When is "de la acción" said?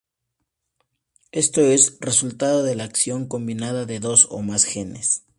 2.63-3.27